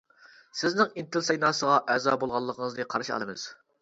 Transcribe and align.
سىزنىڭ 0.61 0.89
ئىنتىل 1.01 1.23
سەيناسىغا 1.29 1.75
ئەزا 1.97 2.17
بولغانلىقىڭىزنى 2.25 2.87
قارشى 2.95 3.15
ئالىمىز. 3.19 3.45